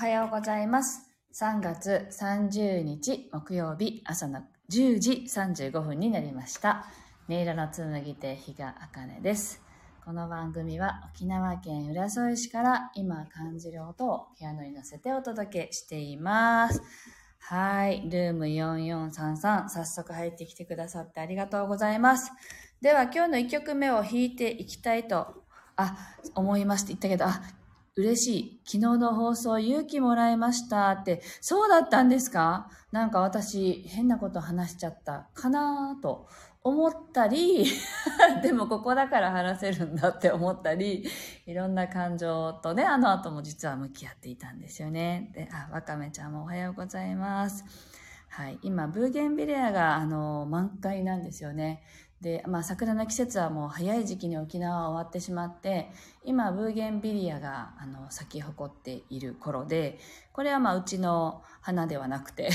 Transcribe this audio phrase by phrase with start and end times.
[0.00, 1.10] おはようございます。
[1.34, 6.86] 3月30日木曜日朝の10時35分になりました。
[7.28, 9.60] 音色の紡ぎ手比嘉茜です。
[10.02, 16.80] この番組は沖縄県浦添市から今感じる音をピアノに乗せてお届けしています。
[17.38, 18.00] はい。
[18.08, 22.32] ルーム4433早速入ってきてくださってありがとうございます。
[22.80, 25.44] では今日の1曲目を弾いていきたいと、
[25.76, 25.94] あ、
[26.34, 27.42] 思いまして言ったけど、あ、
[27.96, 28.60] 嬉しい。
[28.64, 32.70] 昨日の放送勇気もらいましたって、そうだったんですか？
[32.92, 36.28] なんか私変なこと話しちゃったかなと
[36.62, 37.66] 思ったり、
[38.42, 41.04] でもここだから話せるんだって思ったり、
[41.46, 45.30] いろんな感情とね、あの後も実は向き合っていたんですよね。
[45.34, 47.64] で、あ、わかめちゃんもおはようございます。
[48.28, 48.58] はい。
[48.62, 51.82] 今、ブーゲンビレアが、あの、満開なんですよね。
[52.20, 55.90] で、まあ、桜の季節はもう早い時期に沖縄は終わってしまって、
[56.22, 59.98] 今、ブーゲンビリアが、あの、咲き誇っている頃で、
[60.32, 62.50] これはまあ、うちの花ではなくて、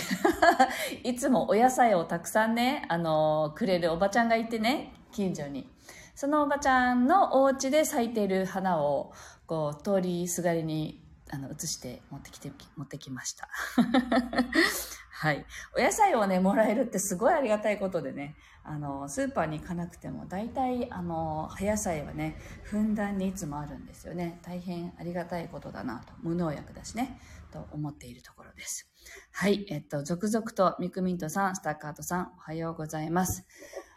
[1.04, 5.68] いつもお野菜をたくさんね、あの、くれるおばちゃんがいてね、近所に。
[6.14, 9.14] そのおばちゃんのお家で咲いている花を、
[9.48, 13.50] こう、通りすがりに、あの、移して持ってきて、持ってきました。
[15.18, 15.46] はい。
[15.76, 18.36] お野菜をね、もらえるってすごいありがたいことでね、
[18.68, 24.40] あの、スーパーに行かなくても、大体、あの、葉野菜はね、ふんだんにいつもあるんですよね。
[24.42, 27.20] 大変ありがたいことだなと、無農薬だしね、
[27.52, 28.90] と思っているところです。
[29.32, 29.66] はい。
[29.70, 33.46] えっと、続々とミクミントさん、スタッカートさん、おはようございます。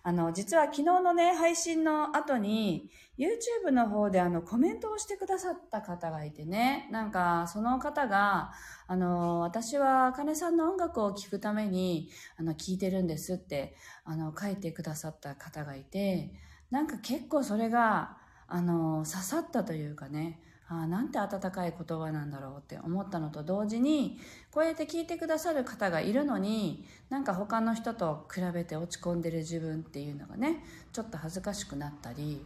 [0.03, 8.53] あの、実は昨日のね、配信の後に、YouTube の方であの、コメントをしてくださった方がいてね、なんか、その方が、
[8.87, 13.75] あの、私は、金さんの音楽を聴くために、あの、聴いてるんですって、
[14.05, 16.33] あの、書いてくださった方がいて、
[16.71, 20.41] なんか結構それが、あの、刺さったというかね、
[20.71, 24.19] あなんて温かい言葉なんだろうって思ったのと同時に、
[24.53, 30.63] こうやって聞いてくださる方がいるのに、なんか他の人と比べて落ち込んでる自分っていうのがね、
[30.93, 32.45] ちょっと恥ずかしくなったり、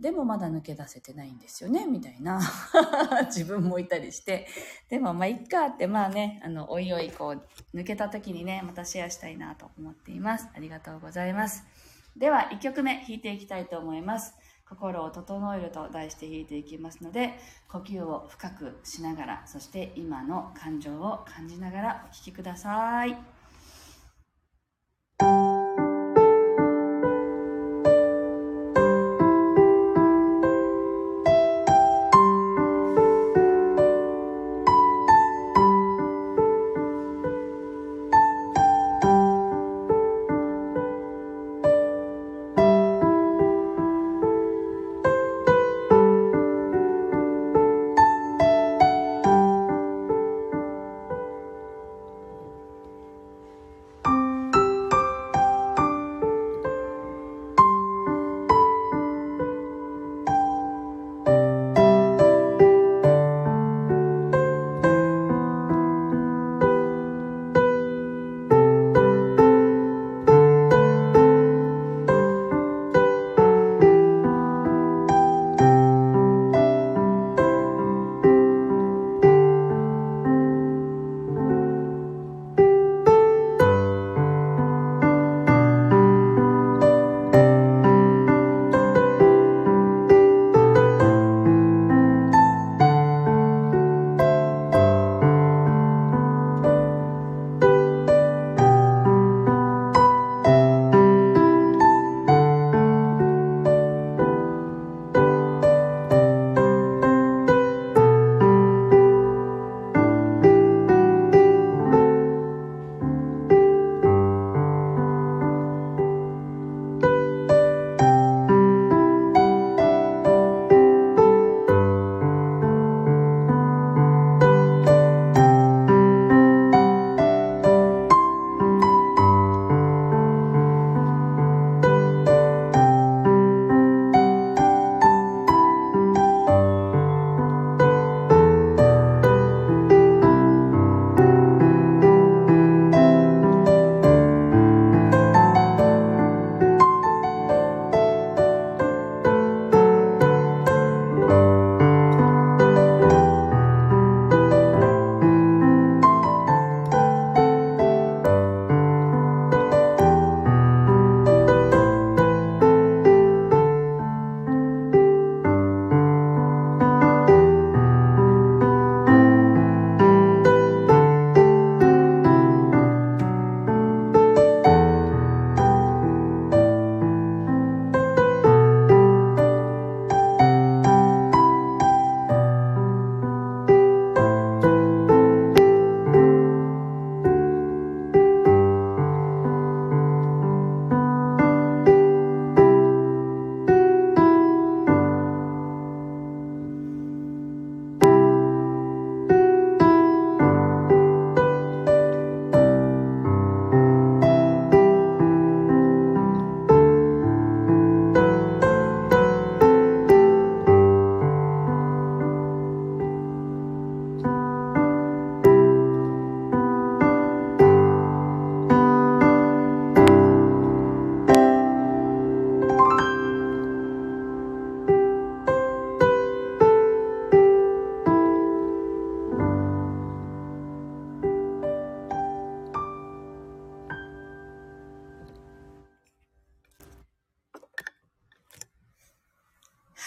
[0.00, 2.40] でもまだ抜け出せてないんですよね、みたいな
[3.26, 4.48] 自分もいたりして。
[4.88, 10.48] でもまあ、いっかって、まあね、あの、おいおい、こう、抜けた時にね、またシェアしたいなと思っています。
[10.54, 11.64] ありがとうございます。
[12.16, 14.34] では、1曲目弾いていきたいと思います。
[14.68, 17.38] 心を整えると題して弾いていきますので、
[17.68, 23.39] 呼吸を深くしながら、そして今の感情を感じながらお聴きください。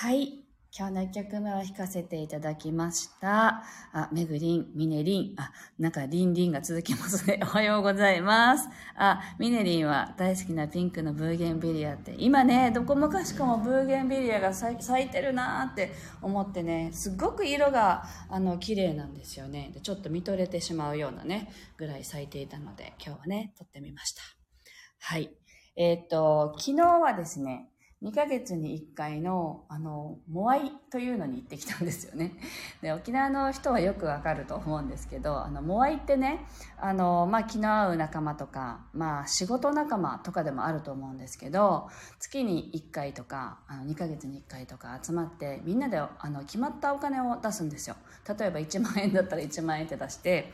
[0.04, 0.34] はい。
[0.78, 3.64] 今日の1曲目を弾かせていただきました。
[3.94, 5.40] あ、めぐりん、みねりん。
[5.40, 7.40] あ、なんかりんりんが続きますね。
[7.42, 8.68] おはようございます。
[8.98, 19.72] あ、みねりんは大好きなピンクのブーゲンビリアって、今ね、どこもかしこもブーゲンビリアが咲いてるなーって思ってね、すっごく色が、あの、綺麗なんですよね。
[19.74, 24.22] でちょっと見とれてしまうようなね、ぐらい咲いていたので、今日はね、撮ってみました。
[25.00, 25.34] はい。
[25.78, 27.70] えーっと、昨日はですね、
[28.04, 32.34] 2ヶ月に1回の、あの、モアイというのに行ってきたんですよね。
[32.84, 36.46] で、沖縄の人はよくわかると思うんですけど、あの、モアイってね、
[36.78, 41.88] あの、まあ、気の合う仲間とか、まあ、仕事仲間とかでもあると思うんですけど、
[42.20, 47.96] 月に1回とか、あの、2ヶ月に1回とか集まって、みんなで、あの、決まったお金を出すんですよ。
[48.38, 50.52] 例えば1万円だったら1万円って出して、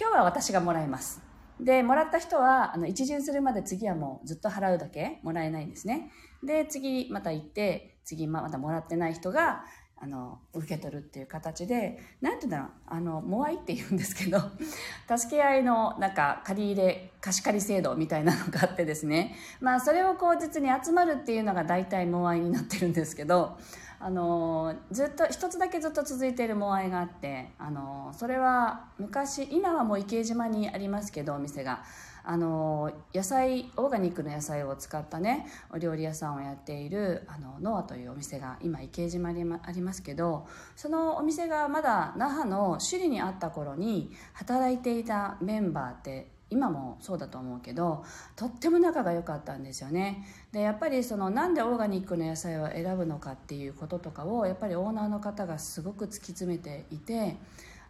[0.00, 1.20] 今日は私がもらいます。
[1.58, 6.12] で、もらった人は、あの、一巡するまで次はもうずっと払うだけもらえないんですね。
[6.42, 9.64] で、次また行って、次まだもらってない人が、
[10.02, 14.40] あの、受け取るっていう形で、なんていうんだろう、あの、モアイって言うんですけど、
[15.16, 23.56] 助け合いの、なんか、借り入れ、貸し借り制度みたいなのがあってですね、まあ、それを口実に集まるっていうのが大体モアイになってるんですけど、
[24.04, 31.84] あのずっと一つだけずっと続いているモアイがあってあのそれは昔今はもう池江島にありますけどお店が。
[32.24, 40.46] あの野菜オーガニックの野菜を使ったねお料理屋さんをやっているあのノアというお店が今池江島にありますけど
[40.76, 48.04] そのお店がまだ那覇の首里にあった頃に働いていたメンバーって今もそうだと思うけど
[48.36, 50.26] とっても仲が良かったんですよね。
[50.52, 57.36] でやっぱりそのなんでオーガニックの野菜を選ぶのかっていうこととかをやっぱりオーナーの方がすごく突き詰めていて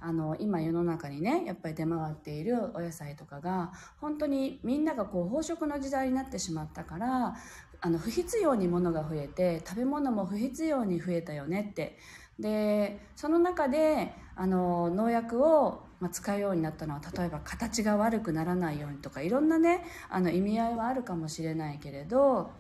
[0.03, 7.37] あの今世の中にねやっぱり出回っているお野菜とかが本当にみんながこう飽食の時代になってしまったから
[7.81, 11.99] あの不必要に物が増えて食べ物も不必要に増えたよねって。
[12.39, 22.51] でその中であの農薬をま、使うようになったのは例えば形が悪くならないようにとかいろんなねあの意味合いはあるかもしれないけれど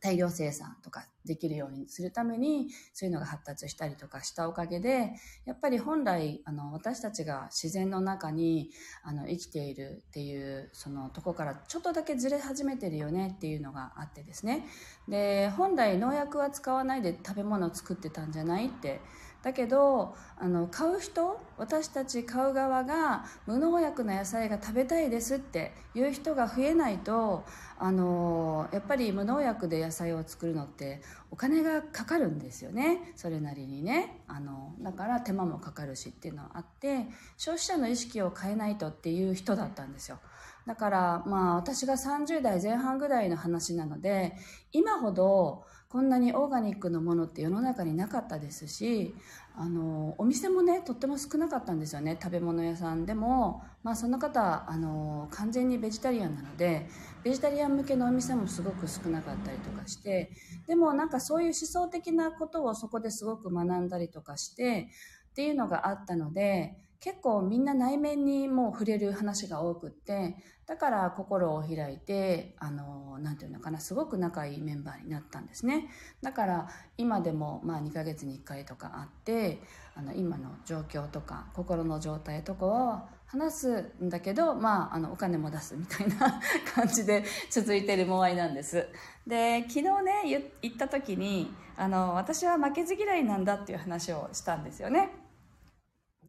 [0.00, 5.12] 大量生産とかできるようにするためにそういうのが発達したりとかしたおかげで
[5.44, 8.70] やっぱり本来あの私たちが自然の中に
[9.02, 14.66] あの生きているっていうそのとこからちょっとだけずれ始めてるよねっていうのがあってですね。
[15.08, 19.00] で本来農薬は使わないで食べ物を作ってたんじゃないって
[19.42, 27.44] だけどあの買う人私たち買う側が無農薬の野菜が食べたいですっていう人が増えないと
[27.78, 33.12] あのやっぱり無農薬で野菜を作るのってお金がかかるんですよね。
[33.16, 34.20] それなりにね。
[34.28, 37.06] あのだから手間もかかるしっていうのはあって
[37.38, 40.18] 消費者の意識を変えないとっていう人だったんですよ。
[40.66, 44.36] だからまあ私が30代前半ぐらいの話なので
[44.72, 49.12] 今ほどこんなにオーガニックのものって世の中になかったですし
[49.56, 52.16] あのお店もねとっても少なかったんですよね。
[52.22, 56.88] 食べ物屋さんでも、まあ、その方あの完全にベジタリアンなので
[57.24, 60.30] ベジタリアン向けのお店もすごく少なかったりとかして
[60.68, 64.90] でもなんかそういう思想的なことをそこですごく学んだりとかして
[65.30, 75.88] っていうのがあったので結構みんな内面にもう触れる話が多くってだから心を開いてあのなんていうのかなすごく仲いいメンバーになったんですね。
[76.22, 79.60] だから今でもまあ2ヶ月に1回とかあって
[79.96, 86.40] あの今の状況とか心の状態とかを話すんだけど、まあ、あのお金も出すみたいな
[86.74, 88.86] 感じで続いてるモアイなんです。
[89.26, 95.29] で昨日ね言った時にあの私は負けず嫌いなんだっていう話をしたんですよね。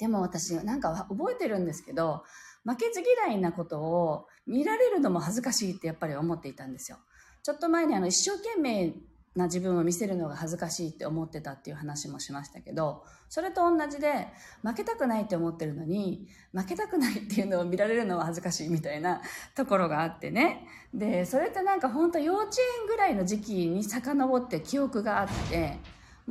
[0.02, 2.24] でも私なんか覚えてるんですけど
[2.66, 6.98] 負けず嫌いなことを見られるのも恥ずかしいってやっぱり思っていたんですよ。
[7.44, 8.94] ちょっと前にあの一生懸命
[9.36, 14.28] な自分を見せるのが恥ずかしいって思ってたっていう話もしましたけどそれと同じで
[14.62, 19.22] 負けたくないって思ってるのに負けたくないっていうのを見られるのは恥ずかしいみたいな
[19.56, 20.68] ところがあってね。
[20.94, 25.80] でそれってなんか本当幼稚園ぐらいの時期に遡って記憶があって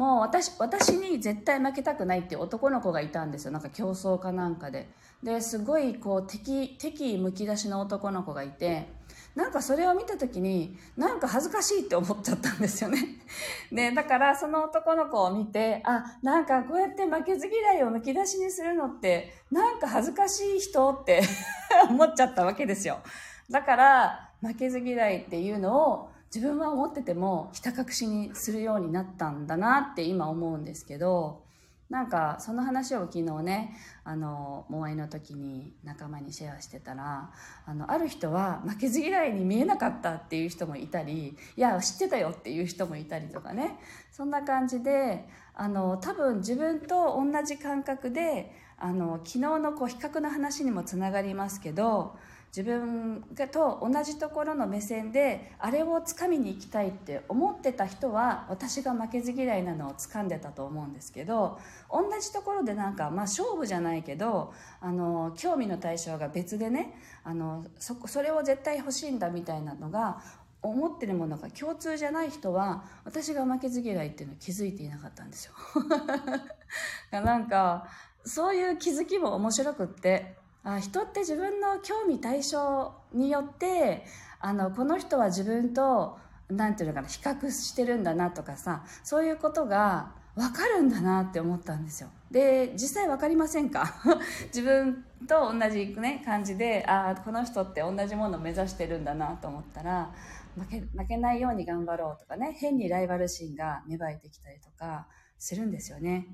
[0.00, 3.50] もう私私に絶対負けたくないっていう男の子がいたんですよ。
[3.50, 4.88] なんか競争かなんかで。
[5.22, 8.88] ですごいこう敵敵むき出しの男の子がいて
[9.34, 13.06] なんかそれを見た時になんか恥ずかしいって思っちゃったんですよね。
[13.70, 21.20] でだからその男の子を見てあなんかこうやって負けず嫌いをむき出しにするのってなんか恥ずかしい人って
[21.90, 23.00] 思っちゃったわけですよ。
[23.50, 31.42] だから負けず嫌いっていうのを自分は思っててもひた隠しにするようになったんだなって今思うんですけど
[31.90, 37.32] なんかその話を昨日ねあのモアイの時に仲間にシェアしてたら
[37.66, 43.76] あのある人は負けず嫌いに見えなかったっていう人もいたりいや知ってたよっていう人もいたりとかね。
[44.12, 52.16] そんな感じであの多分自分と同じ感覚であの昨日のこう比較の話にもつながりますけど
[52.56, 70.20] 自分と同じところの目線であれをつかみに行きたいって思ってた人は私が負けず嫌いなのを掴んでたと思うんですけど同じところでなんか、まあ、勝負じゃないけどあの興味の対象が別でねあのそそれを絶対欲しいんだみたいなのが
[70.62, 75.52] 思ってるものが共通じゃない人は私が負けず嫌いっていうのを気づいていなかったんですよ。
[77.22, 77.86] なんか
[78.24, 84.04] そういう気づきも面白くってあ人って自分の興味対象によって
[84.40, 93.94] あのこの人は自分と何て言うのかな比較してるんだなとかさそういうことが分かるんだなって思ったんですよで実際分かりませんか？
[94.54, 100.12] 自分と同じ、ね、感じでああこの人って同じものを目指してるんだなと思ったら
[100.56, 105.06] 負け負けないように頑張ろうとかね変にライバル心が芽生えてきたりとか
[105.38, 106.26] するんですよね。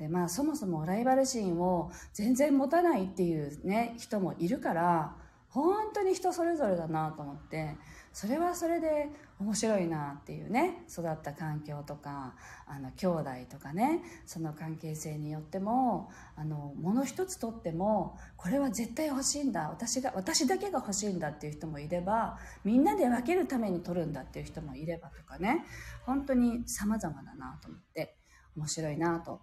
[0.00, 5.14] でまあそもそもライバル心を全然持たないっていうね人もいるから
[5.50, 7.76] 本当に人それぞれだなと思って
[8.12, 12.34] それはそれで面白いなっていうね育った環境とか
[12.66, 25.66] あの兄弟とかねその関係性によってもあの物一つとってもこれは絶対欲しいんだ私が私だけが欲しいんだっていう人もいればみんなで分けるために取るんだっていう人もいればとかね
[26.06, 28.16] 本当に様々だなと思って
[28.56, 29.40] 面白いなと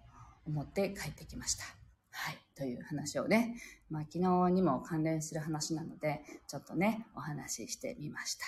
[0.48, 1.64] 思って帰ってきました。
[2.10, 2.38] はい。
[2.56, 3.54] という話をね、
[3.90, 8.46] まあ昨日にも関連する話なので、ちょっとね、お話ししてみました。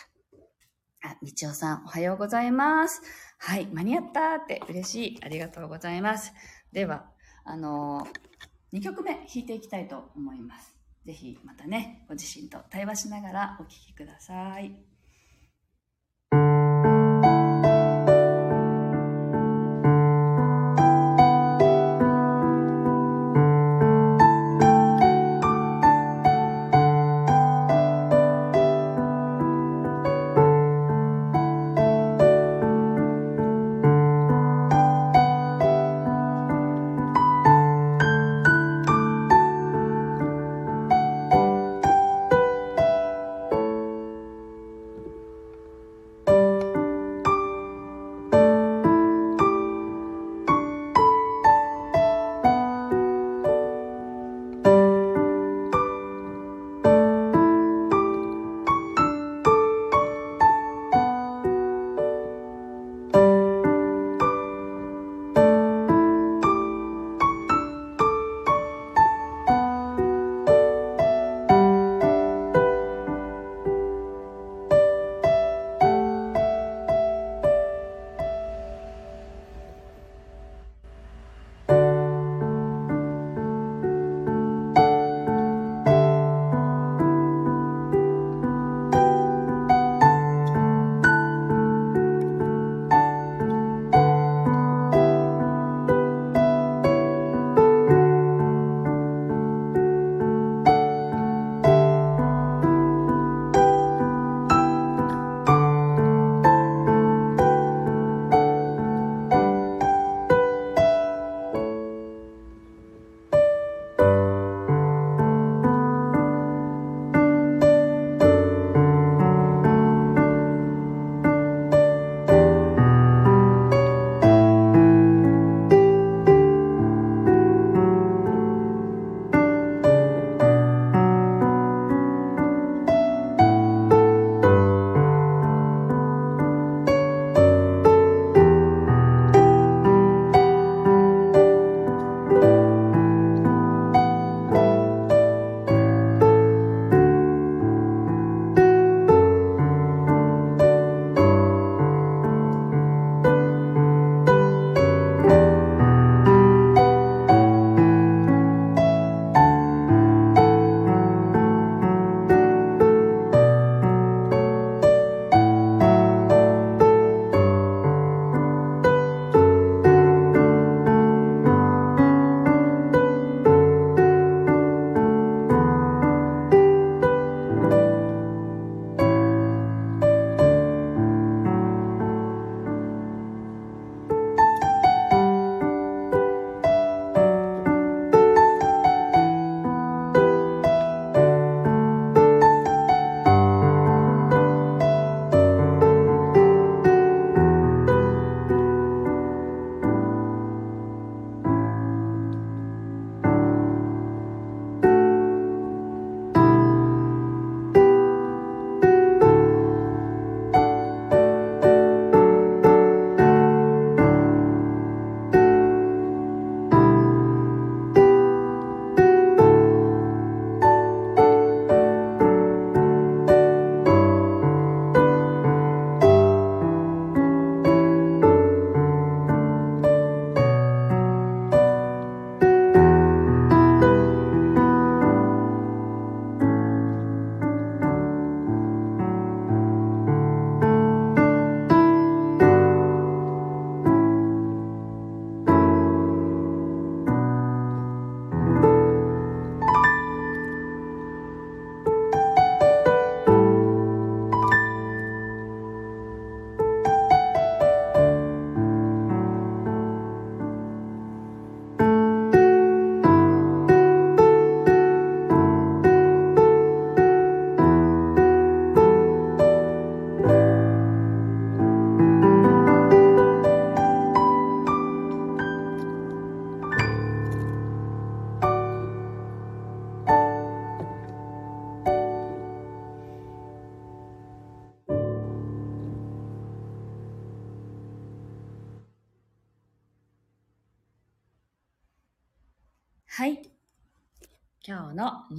[1.02, 3.00] あ、みちおさん、おはようございます。
[3.38, 5.18] はい、間に合ったって嬉しい。
[5.22, 6.32] ありがとうございます。
[6.72, 7.10] では、
[7.44, 10.76] あのー、2曲目弾いていきたいと思います。
[11.06, 14.36] ぜひまたね、ご自身と対話しながらお聴きください。
[14.36, 14.89] はい。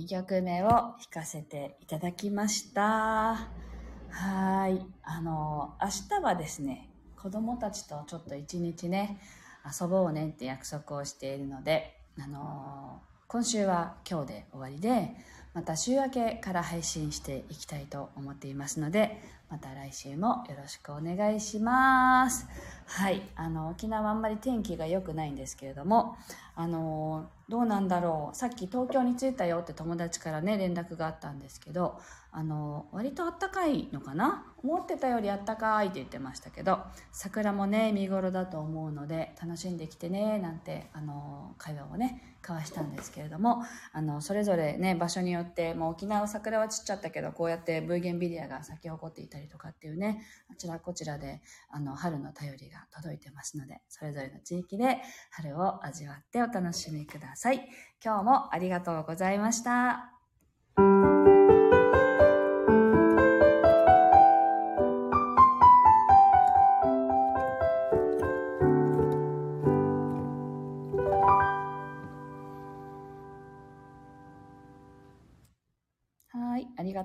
[0.02, 3.50] 2曲目を弾かせていただきました。
[4.10, 4.84] はい。
[5.04, 9.20] あの、明日はですね、子供たちとちょっと一日ね、
[9.80, 15.16] 遊ぼうねって約束をしているので、あの、今週は今日で終わりで、
[15.54, 22.48] また週明けから配信していきたいと思っていますので、また来週もよろしくお願いします。
[22.88, 23.22] はい。
[23.36, 26.18] あの、沖縄あんまり天気が良くないんですけれども、
[26.56, 28.36] あの、どうなんだろう。
[28.36, 32.00] さっき東京に着いたよって友達からね、連絡があったんですけど、
[32.34, 34.46] あの、割とあったかいのかな？
[34.64, 36.80] 思ってたよりあったかいって言ってましたけど、
[37.12, 57.68] 桜もね、見頃だと思うので、楽しんできてね、なんて、あの、会話をね、交わしたんですけれども、あの、それぞれね、場所によって、もう沖縄桜は散っちゃったけど、こうやってブーゲンビリアが咲き誇っていたりとかっていうね、あちらこちらで、あの、春の便りが届いてますので、それぞれの地域で春を味わってお楽しみください。
[58.04, 60.14] 今日もありがとうございました。